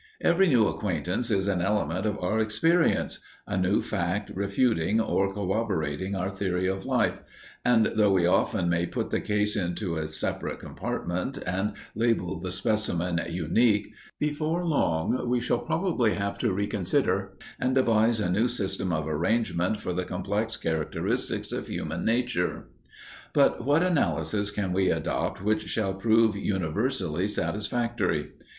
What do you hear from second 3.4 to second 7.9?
a new fact refuting or corroborating our theory of life, and,